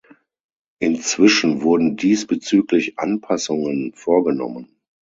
Inzwischen 0.79 1.61
wurden 1.61 1.95
diesbezüglich 1.95 2.97
Anpassungen 2.97 3.93
vorgenommen. 3.93 4.75